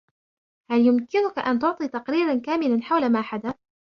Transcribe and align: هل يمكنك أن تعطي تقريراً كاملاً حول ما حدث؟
هل 0.71 0.79
يمكنك 0.85 1.39
أن 1.39 1.59
تعطي 1.59 1.87
تقريراً 1.87 2.39
كاملاً 2.39 2.81
حول 2.81 3.09
ما 3.09 3.21
حدث؟ 3.21 3.55